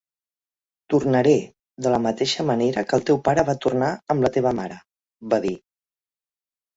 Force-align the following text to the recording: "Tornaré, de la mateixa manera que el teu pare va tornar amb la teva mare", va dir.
"Tornaré, 0.91 1.33
de 1.85 1.91
la 1.95 1.99
mateixa 2.05 2.45
manera 2.49 2.83
que 2.91 2.97
el 2.99 3.05
teu 3.09 3.19
pare 3.27 3.43
va 3.49 3.55
tornar 3.65 3.91
amb 4.15 4.25
la 4.27 4.31
teva 4.39 4.55
mare", 4.61 4.79
va 5.35 5.41
dir. 5.45 5.53